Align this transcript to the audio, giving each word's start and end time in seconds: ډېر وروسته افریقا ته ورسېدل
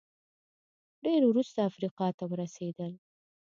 ډېر 1.03 1.21
وروسته 1.27 1.59
افریقا 1.69 2.07
ته 2.17 2.23
ورسېدل 2.31 2.93